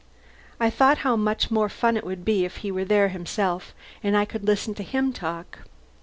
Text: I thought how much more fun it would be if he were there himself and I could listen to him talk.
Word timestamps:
I 0.59 0.71
thought 0.71 0.97
how 1.05 1.15
much 1.15 1.51
more 1.51 1.69
fun 1.69 1.95
it 1.95 2.03
would 2.03 2.25
be 2.25 2.43
if 2.43 2.57
he 2.65 2.71
were 2.71 2.83
there 2.85 3.09
himself 3.09 3.71
and 4.01 4.17
I 4.17 4.25
could 4.25 4.45
listen 4.47 4.73
to 4.73 4.83
him 4.83 5.13
talk. 5.13 5.59